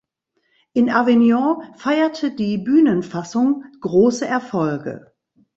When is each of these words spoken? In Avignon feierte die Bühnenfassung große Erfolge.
In 0.73 0.89
Avignon 0.89 1.61
feierte 1.75 2.31
die 2.31 2.57
Bühnenfassung 2.57 3.65
große 3.81 4.25
Erfolge. 4.25 5.13